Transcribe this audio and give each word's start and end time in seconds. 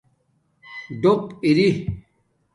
ڈݸق 1.01 1.21
اری 1.45 1.67